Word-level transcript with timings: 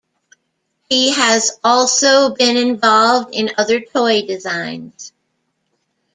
He 0.89 1.11
has 1.13 1.59
also 1.63 2.33
been 2.33 2.57
involved 2.57 3.35
in 3.35 3.51
other 3.59 3.79
toy 3.81 4.23
designs. 4.25 5.13